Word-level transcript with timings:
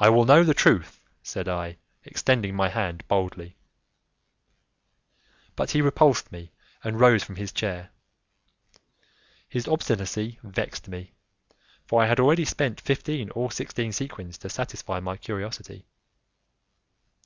"I 0.00 0.08
will 0.08 0.24
know 0.24 0.42
the 0.42 0.54
truth," 0.54 0.98
said 1.22 1.46
I, 1.46 1.76
extending 2.02 2.56
my 2.56 2.68
hand 2.68 3.06
boldly. 3.06 3.54
But 5.54 5.70
he 5.70 5.80
repulsed 5.80 6.32
me 6.32 6.50
and 6.82 6.98
rose 6.98 7.22
from 7.22 7.36
his 7.36 7.52
chair. 7.52 7.90
His 9.48 9.68
obstinacy 9.68 10.40
vexed 10.42 10.88
me, 10.88 11.12
for 11.86 12.02
I 12.02 12.08
had 12.08 12.18
already 12.18 12.44
spent 12.44 12.80
fifteen 12.80 13.30
or 13.30 13.52
sixteen 13.52 13.92
sequins 13.92 14.36
to 14.38 14.48
satisfy 14.50 14.98
my 14.98 15.16
curiosity. 15.16 15.86